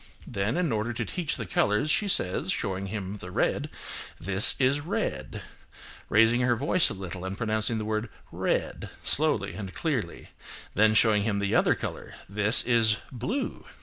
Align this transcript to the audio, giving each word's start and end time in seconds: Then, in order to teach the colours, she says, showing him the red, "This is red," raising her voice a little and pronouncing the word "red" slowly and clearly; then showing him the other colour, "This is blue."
Then, 0.25 0.57
in 0.57 0.71
order 0.71 0.93
to 0.93 1.05
teach 1.05 1.37
the 1.37 1.45
colours, 1.45 1.91
she 1.91 2.07
says, 2.07 2.51
showing 2.51 2.87
him 2.87 3.17
the 3.17 3.29
red, 3.29 3.69
"This 4.19 4.55
is 4.57 4.79
red," 4.79 5.43
raising 6.09 6.41
her 6.41 6.55
voice 6.55 6.89
a 6.89 6.95
little 6.95 7.23
and 7.23 7.37
pronouncing 7.37 7.77
the 7.77 7.85
word 7.85 8.09
"red" 8.31 8.89
slowly 9.03 9.53
and 9.53 9.75
clearly; 9.75 10.29
then 10.73 10.95
showing 10.95 11.21
him 11.21 11.37
the 11.37 11.53
other 11.53 11.75
colour, 11.75 12.15
"This 12.27 12.63
is 12.63 12.97
blue." 13.11 13.67